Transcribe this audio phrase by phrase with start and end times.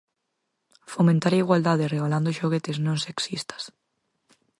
[0.93, 3.63] Fomentar a igualdade regalando xoguetes non sexistas.